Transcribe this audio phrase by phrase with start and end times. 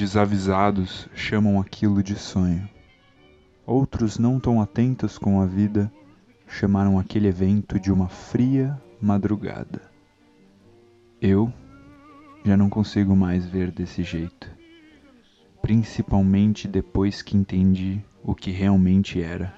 [0.00, 2.66] Desavisados chamam aquilo de sonho.
[3.66, 5.92] Outros não tão atentos com a vida
[6.48, 9.82] chamaram aquele evento de uma fria madrugada.
[11.20, 11.52] Eu
[12.42, 14.50] já não consigo mais ver desse jeito,
[15.60, 19.54] principalmente depois que entendi o que realmente era.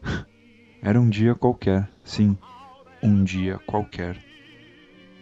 [0.80, 2.38] Era um dia qualquer, sim,
[3.02, 4.16] um dia qualquer.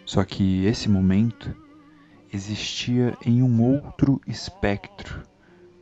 [0.05, 1.65] Só que esse momento
[2.33, 5.23] existia em um outro espectro,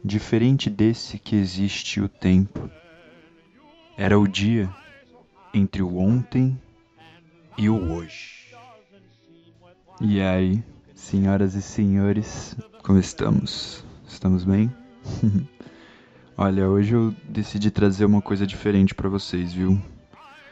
[0.05, 2.70] diferente desse que existe o tempo.
[3.97, 4.69] Era o dia
[5.53, 6.61] entre o ontem
[7.57, 8.55] e o hoje.
[10.01, 10.62] E aí,
[10.95, 13.84] senhoras e senhores, como estamos?
[14.06, 14.73] Estamos bem?
[16.37, 19.81] Olha, hoje eu decidi trazer uma coisa diferente para vocês, viu?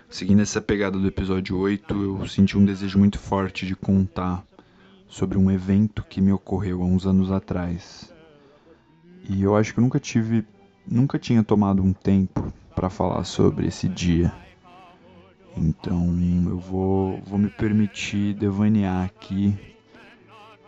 [0.08, 4.44] Seguindo essa pegada do episódio 8, eu senti um desejo muito forte de contar
[5.12, 8.10] sobre um evento que me ocorreu há uns anos atrás.
[9.28, 10.42] E eu acho que eu nunca tive,
[10.88, 14.32] nunca tinha tomado um tempo para falar sobre esse dia.
[15.54, 16.18] Então
[16.48, 19.54] eu vou, vou me permitir devanear aqui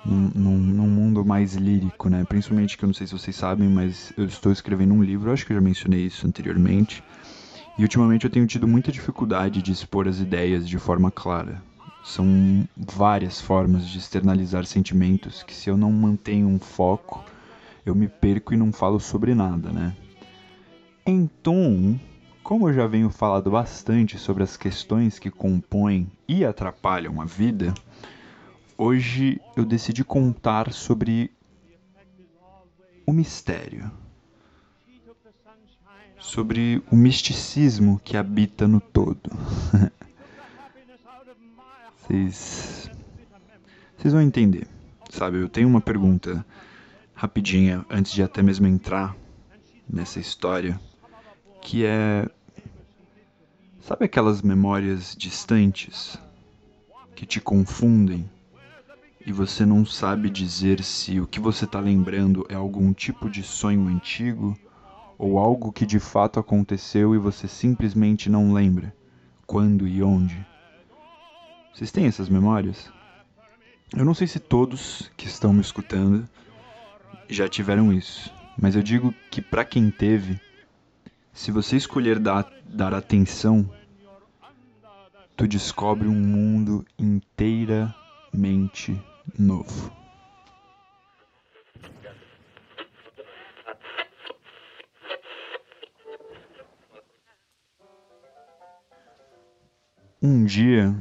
[0.04, 2.22] num, num, num, mundo mais lírico, né?
[2.28, 5.46] Principalmente que eu não sei se vocês sabem, mas eu estou escrevendo um livro, acho
[5.46, 7.02] que eu já mencionei isso anteriormente.
[7.78, 11.62] E ultimamente eu tenho tido muita dificuldade de expor as ideias de forma clara.
[12.04, 17.24] São várias formas de externalizar sentimentos que se eu não mantenho um foco,
[17.84, 19.96] eu me perco e não falo sobre nada, né?
[21.06, 21.98] Então,
[22.42, 27.74] como eu já venho falado bastante sobre as questões que compõem e atrapalham a vida,
[28.76, 31.30] Hoje eu decidi contar sobre
[33.06, 33.88] o mistério,
[36.18, 39.30] sobre o misticismo que habita no todo.
[42.06, 42.90] Vocês,
[43.96, 44.66] vocês vão entender,
[45.10, 45.38] sabe?
[45.38, 46.44] Eu tenho uma pergunta
[47.14, 49.16] rapidinha antes de até mesmo entrar
[49.88, 50.78] nessa história,
[51.62, 52.28] que é
[53.80, 56.18] sabe aquelas memórias distantes
[57.14, 58.28] que te confundem?
[59.26, 63.42] e você não sabe dizer se o que você está lembrando é algum tipo de
[63.42, 64.54] sonho antigo
[65.16, 68.94] ou algo que de fato aconteceu e você simplesmente não lembra
[69.46, 70.53] quando e onde.
[71.74, 72.88] Vocês têm essas memórias?
[73.96, 76.28] Eu não sei se todos que estão me escutando
[77.28, 80.40] já tiveram isso, mas eu digo que para quem teve,
[81.32, 83.68] se você escolher dar, dar atenção,
[85.36, 88.96] tu descobre um mundo inteiramente
[89.36, 89.92] novo.
[100.22, 100.94] Um dia,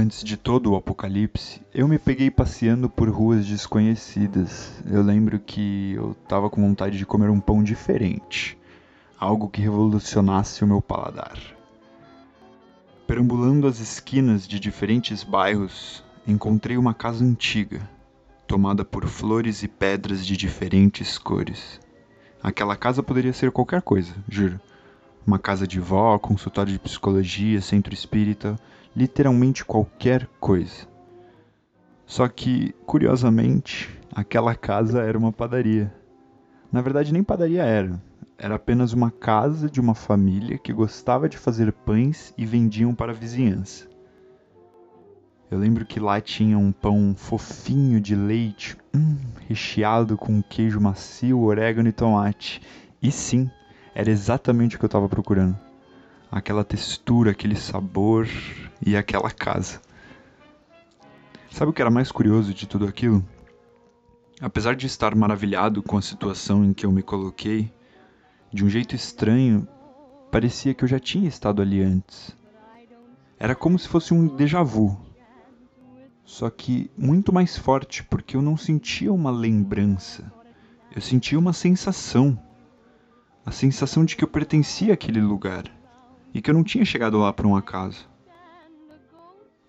[0.00, 4.72] antes de todo o apocalipse, eu me peguei passeando por ruas desconhecidas.
[4.90, 8.58] Eu lembro que eu tava com vontade de comer um pão diferente,
[9.18, 11.38] algo que revolucionasse o meu paladar.
[13.06, 17.86] Perambulando as esquinas de diferentes bairros, encontrei uma casa antiga,
[18.46, 21.78] tomada por flores e pedras de diferentes cores.
[22.42, 24.58] Aquela casa poderia ser qualquer coisa, juro.
[25.26, 28.58] Uma casa de vó, consultório de psicologia, centro espírita,
[28.96, 30.88] literalmente qualquer coisa.
[32.06, 35.92] Só que, curiosamente, aquela casa era uma padaria.
[36.72, 38.00] Na verdade, nem padaria era.
[38.36, 43.12] Era apenas uma casa de uma família que gostava de fazer pães e vendiam para
[43.12, 43.86] a vizinhança.
[45.50, 49.16] Eu lembro que lá tinha um pão fofinho de leite, hum,
[49.48, 52.62] recheado com queijo macio, orégano e tomate.
[53.02, 53.50] E sim,
[53.94, 55.58] era exatamente o que eu estava procurando.
[56.30, 58.28] Aquela textura, aquele sabor
[58.84, 59.80] e aquela casa.
[61.50, 63.24] Sabe o que era mais curioso de tudo aquilo?
[64.40, 67.72] Apesar de estar maravilhado com a situação em que eu me coloquei,
[68.52, 69.66] de um jeito estranho,
[70.30, 72.34] parecia que eu já tinha estado ali antes.
[73.38, 74.96] Era como se fosse um déjà vu,
[76.24, 80.32] só que muito mais forte, porque eu não sentia uma lembrança,
[80.94, 82.38] eu sentia uma sensação.
[83.44, 85.64] A sensação de que eu pertencia àquele lugar
[86.32, 88.08] e que eu não tinha chegado lá por um acaso.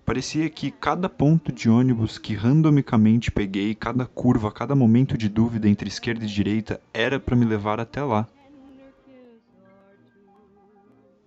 [0.06, 5.70] Parecia que cada ponto de ônibus que randomicamente peguei, cada curva, cada momento de dúvida
[5.70, 8.28] entre esquerda e direita era para me levar até lá.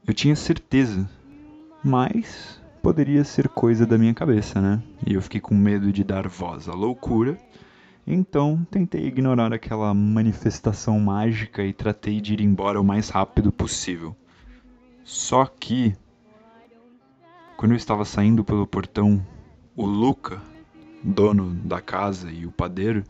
[0.07, 1.09] Eu tinha certeza,
[1.83, 4.83] mas poderia ser coisa da minha cabeça, né?
[5.07, 7.39] E eu fiquei com medo de dar voz à loucura,
[8.07, 14.15] então tentei ignorar aquela manifestação mágica e tratei de ir embora o mais rápido possível.
[15.03, 15.95] Só que,
[17.57, 19.25] quando eu estava saindo pelo portão,
[19.77, 20.41] o Luca,
[21.03, 23.05] dono da casa e o padeiro,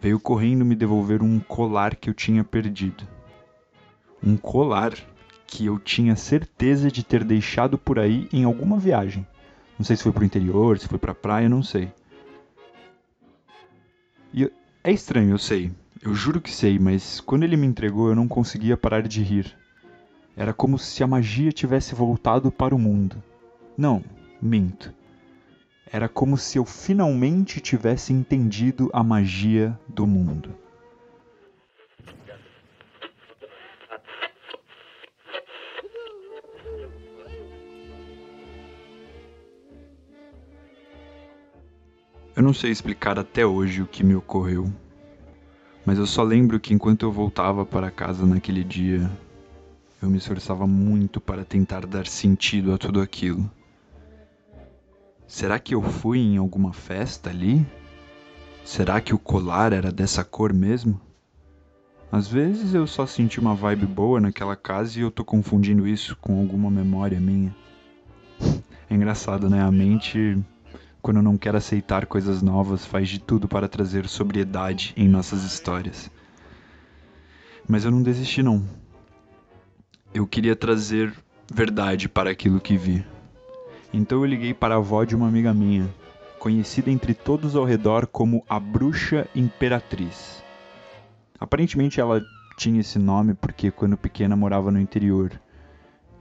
[0.00, 3.06] veio correndo me devolver um colar que eu tinha perdido.
[4.22, 4.92] Um colar
[5.46, 9.26] que eu tinha certeza de ter deixado por aí em alguma viagem.
[9.78, 11.92] Não sei se foi pro interior, se foi pra praia, não sei.
[14.32, 14.50] E
[14.84, 15.72] é estranho, eu sei.
[16.02, 19.56] Eu juro que sei, mas quando ele me entregou eu não conseguia parar de rir.
[20.36, 23.22] Era como se a magia tivesse voltado para o mundo.
[23.76, 24.04] Não,
[24.40, 24.92] minto.
[25.90, 30.54] Era como se eu finalmente tivesse entendido a magia do mundo.
[42.36, 44.70] Eu não sei explicar até hoje o que me ocorreu,
[45.86, 49.10] mas eu só lembro que enquanto eu voltava para casa naquele dia,
[50.02, 53.50] eu me esforçava muito para tentar dar sentido a tudo aquilo.
[55.26, 57.64] Será que eu fui em alguma festa ali?
[58.62, 61.00] Será que o colar era dessa cor mesmo?
[62.12, 66.14] Às vezes eu só senti uma vibe boa naquela casa e eu tô confundindo isso
[66.20, 67.56] com alguma memória minha.
[68.88, 69.60] É engraçado, né?
[69.62, 70.38] A mente
[71.06, 76.10] quando não quer aceitar coisas novas, faz de tudo para trazer sobriedade em nossas histórias.
[77.68, 78.64] Mas eu não desisti não.
[80.12, 81.14] Eu queria trazer
[81.48, 83.06] verdade para aquilo que vi.
[83.94, 85.88] Então eu liguei para a avó de uma amiga minha,
[86.40, 90.42] conhecida entre todos ao redor como a Bruxa Imperatriz.
[91.38, 92.20] Aparentemente ela
[92.58, 95.40] tinha esse nome porque quando pequena morava no interior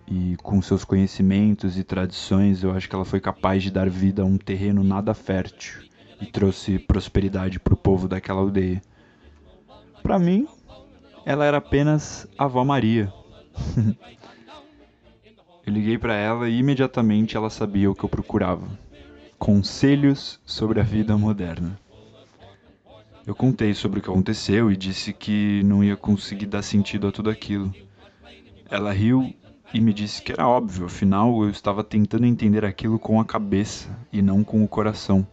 [0.08, 4.22] e com seus conhecimentos e tradições, eu acho que ela foi capaz de dar vida
[4.22, 5.84] a um terreno nada fértil
[6.22, 8.82] e trouxe prosperidade para o povo daquela aldeia.
[10.04, 10.48] Para mim,
[11.26, 13.12] ela era apenas a avó Maria.
[15.66, 18.68] eu liguei para ela e imediatamente ela sabia o que eu procurava:
[19.40, 21.80] conselhos sobre a vida moderna.
[23.26, 27.12] Eu contei sobre o que aconteceu e disse que não ia conseguir dar sentido a
[27.12, 27.74] tudo aquilo.
[28.70, 29.34] Ela riu
[29.74, 33.90] e me disse que era óbvio, afinal eu estava tentando entender aquilo com a cabeça
[34.12, 35.28] e não com o coração.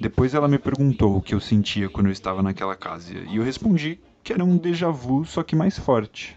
[0.00, 3.42] Depois ela me perguntou o que eu sentia quando eu estava naquela casa e eu
[3.42, 6.36] respondi que era um déjà vu, só que mais forte.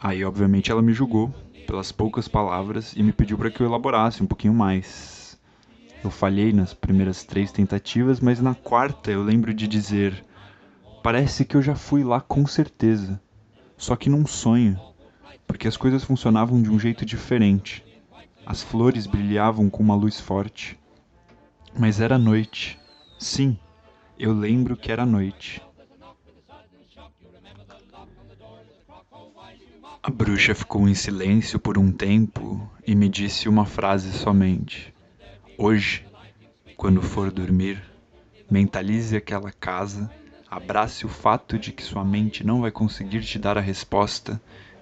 [0.00, 1.34] Aí, obviamente, ela me julgou
[1.66, 5.38] pelas poucas palavras e me pediu para que eu elaborasse um pouquinho mais.
[6.04, 10.24] Eu falhei nas primeiras três tentativas, mas na quarta eu lembro de dizer:
[11.02, 13.20] Parece que eu já fui lá com certeza
[13.76, 14.80] só que num sonho,
[15.46, 17.84] porque as coisas funcionavam de um jeito diferente.
[18.44, 20.78] As flores brilhavam com uma luz forte.
[21.78, 22.78] Mas era noite.
[23.18, 23.58] Sim,
[24.18, 25.62] eu lembro que era noite.
[30.02, 34.94] A bruxa ficou em silêncio por um tempo e me disse uma frase somente.
[35.58, 36.06] Hoje,
[36.76, 37.82] quando for dormir,
[38.48, 40.08] mentalize aquela casa
[40.56, 44.40] Abrace o fato de que sua mente não vai conseguir te dar a resposta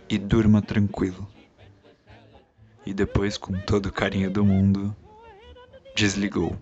[0.09, 1.29] e durma tranquilo.
[2.87, 4.95] E depois, com todo o carinho do mundo,
[5.97, 6.57] desligou.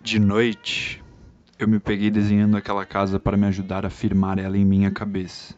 [0.00, 1.01] De noite,
[1.62, 5.54] eu me peguei desenhando aquela casa para me ajudar a firmar ela em minha cabeça.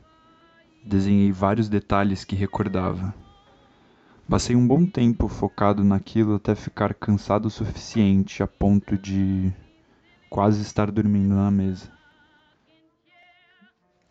[0.85, 3.15] Desenhei vários detalhes que recordava.
[4.29, 9.51] Passei um bom tempo focado naquilo até ficar cansado o suficiente a ponto de
[10.29, 11.91] quase estar dormindo na mesa.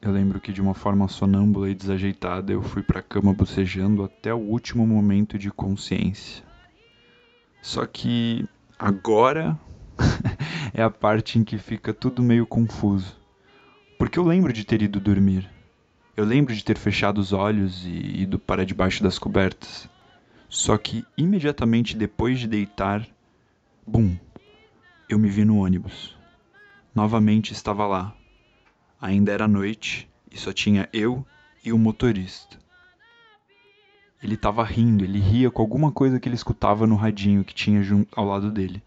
[0.01, 4.03] Eu lembro que de uma forma sonâmbula e desajeitada eu fui para a cama bocejando
[4.03, 6.43] até o último momento de consciência.
[7.61, 8.47] Só que
[8.79, 9.57] agora
[10.73, 13.15] é a parte em que fica tudo meio confuso.
[13.97, 15.47] Porque eu lembro de ter ido dormir.
[16.17, 19.87] Eu lembro de ter fechado os olhos e ido para debaixo das cobertas.
[20.49, 23.07] Só que imediatamente depois de deitar,
[23.85, 24.15] bum,
[25.07, 26.17] eu me vi no ônibus.
[26.93, 28.15] Novamente estava lá.
[28.99, 31.25] Ainda era noite e só tinha eu
[31.63, 32.57] e o motorista.
[34.21, 37.81] Ele estava rindo, ele ria com alguma coisa que ele escutava no radinho que tinha
[38.15, 38.81] ao lado dele.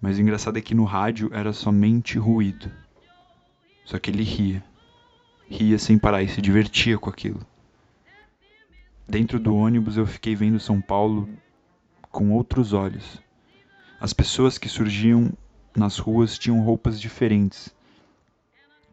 [0.00, 2.70] Mas o engraçado é que no rádio era somente ruído.
[3.84, 4.64] Só que ele ria.
[5.46, 7.40] Ria sem parar e se divertia com aquilo.
[9.06, 11.28] Dentro do ônibus eu fiquei vendo São Paulo
[12.10, 13.20] com outros olhos.
[14.00, 15.30] As pessoas que surgiam
[15.76, 17.68] nas ruas tinham roupas diferentes.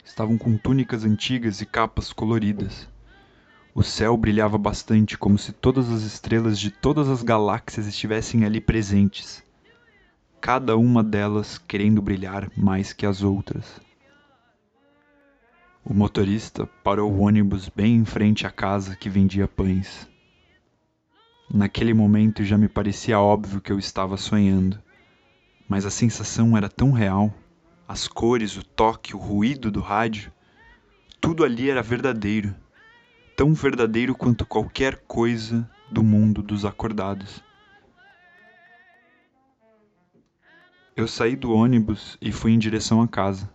[0.03, 2.89] Estavam com túnicas antigas e capas coloridas.
[3.73, 8.59] O céu brilhava bastante, como se todas as estrelas de todas as galáxias estivessem ali
[8.59, 9.46] presentes
[10.39, 13.81] cada uma delas querendo brilhar mais que as outras.
[15.83, 20.07] O motorista parou o ônibus bem em frente à casa que vendia pães.
[21.49, 24.81] Naquele momento já me parecia óbvio que eu estava sonhando,
[25.67, 27.33] mas a sensação era tão real.
[27.87, 30.31] As cores, o toque, o ruído do rádio,
[31.21, 32.53] tudo ali era verdadeiro,
[33.35, 37.41] tão verdadeiro quanto qualquer coisa do mundo dos acordados.
[40.97, 43.47] Eu saí do ônibus e fui em direção à casa.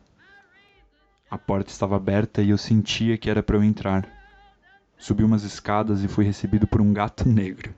[1.29, 4.09] A porta estava aberta e eu sentia que era para eu entrar.
[4.97, 7.75] Subi umas escadas e fui recebido por um gato negro.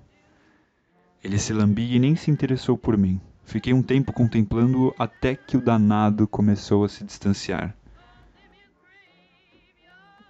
[1.23, 3.19] Ele se lambia e nem se interessou por mim.
[3.43, 7.75] Fiquei um tempo contemplando-o até que o danado começou a se distanciar.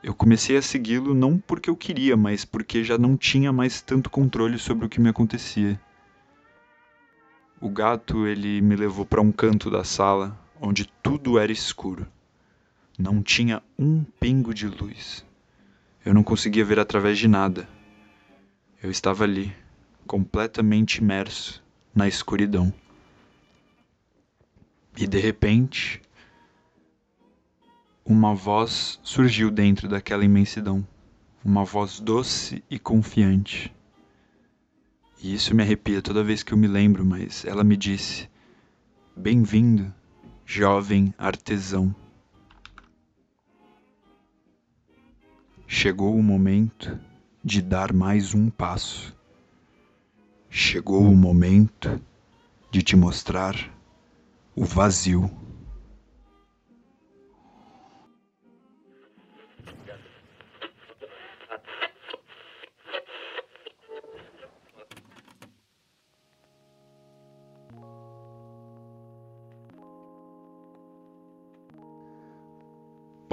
[0.00, 4.08] Eu comecei a segui-lo não porque eu queria, mas porque já não tinha mais tanto
[4.08, 5.80] controle sobre o que me acontecia.
[7.64, 12.06] O gato ele me levou para um canto da sala onde tudo era escuro.
[12.98, 15.24] Não tinha um pingo de luz.
[16.04, 17.66] Eu não conseguia ver através de nada.
[18.82, 19.50] Eu estava ali,
[20.06, 22.70] completamente imerso na escuridão.
[24.94, 26.02] E de repente,
[28.04, 30.86] uma voz surgiu dentro daquela imensidão,
[31.42, 33.74] uma voz doce e confiante.
[35.22, 38.28] E isso me arrepia toda vez que eu me lembro, mas ela me disse:
[39.16, 39.92] Bem-vindo,
[40.44, 41.94] jovem artesão.
[45.66, 46.98] Chegou o momento
[47.42, 49.14] de dar mais um passo
[50.56, 52.00] chegou o momento
[52.70, 53.56] de te mostrar
[54.54, 55.28] o vazio.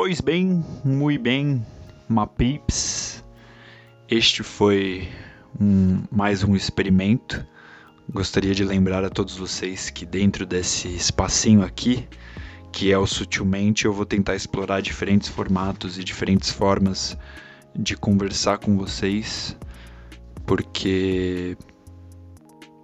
[0.04, 1.64] Pois bem, muito bem,
[2.10, 3.24] Mapips.
[4.10, 5.08] Este foi
[5.60, 7.46] um, mais um experimento.
[8.12, 12.08] Gostaria de lembrar a todos vocês que dentro desse espacinho aqui,
[12.72, 17.16] que é o Sutilmente, eu vou tentar explorar diferentes formatos e diferentes formas
[17.76, 19.56] de conversar com vocês,
[20.48, 21.56] porque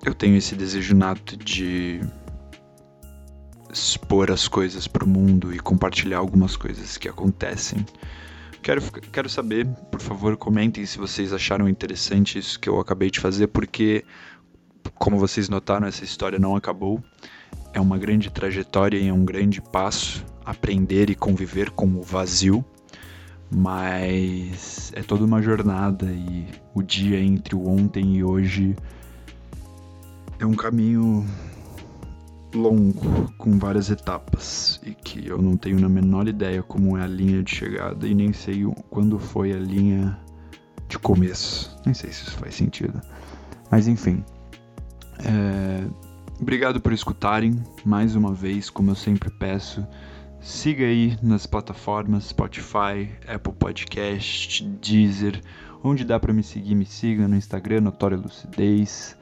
[0.05, 1.99] eu tenho esse desejo nato de
[3.77, 7.85] expor as coisas para o mundo e compartilhar algumas coisas que acontecem
[8.67, 8.81] Quero,
[9.13, 13.47] quero saber, por favor, comentem se vocês acharam interessante isso que eu acabei de fazer,
[13.47, 14.03] porque,
[14.95, 17.01] como vocês notaram, essa história não acabou.
[17.73, 22.61] É uma grande trajetória e é um grande passo aprender e conviver com o vazio,
[23.49, 28.75] mas é toda uma jornada e o dia entre o ontem e hoje
[30.39, 31.25] é um caminho
[32.57, 37.07] longo, com várias etapas, e que eu não tenho na menor ideia como é a
[37.07, 40.19] linha de chegada e nem sei quando foi a linha
[40.89, 41.77] de começo.
[41.85, 43.01] Nem sei se isso faz sentido.
[43.71, 44.23] Mas enfim.
[45.19, 45.87] É...
[46.39, 49.85] Obrigado por escutarem mais uma vez, como eu sempre peço.
[50.39, 55.41] Siga aí nas plataformas Spotify, Apple Podcast, Deezer,
[55.83, 59.16] onde dá para me seguir, me siga no Instagram, Notória Lucidez.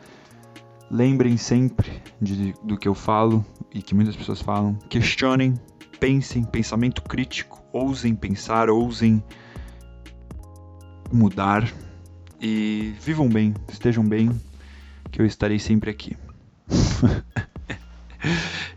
[0.89, 4.75] Lembrem sempre de, do que eu falo e que muitas pessoas falam.
[4.89, 5.56] Questionem,
[6.00, 9.24] pensem, pensamento crítico, ousem pensar, ousem
[11.12, 11.68] mudar
[12.39, 14.30] e vivam bem, estejam bem,
[15.12, 16.15] que eu estarei sempre aqui.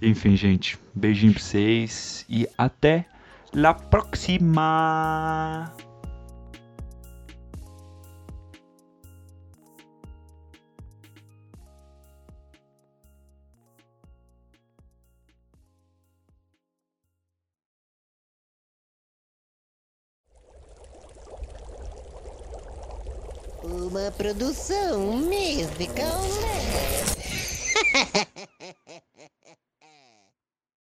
[0.00, 3.07] Enfim, gente, beijinho pra vocês e até
[3.53, 5.73] la próxima!
[23.88, 26.21] uma produção musical.
[26.42, 26.59] Né?